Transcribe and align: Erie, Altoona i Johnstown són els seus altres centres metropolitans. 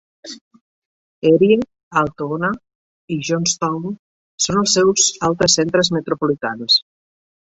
Erie, 1.31 1.57
Altoona 1.99 2.49
i 3.15 3.17
Johnstown 3.27 3.85
són 4.47 4.63
els 4.63 4.73
seus 4.79 5.05
altres 5.29 5.59
centres 5.61 5.93
metropolitans. 5.99 6.79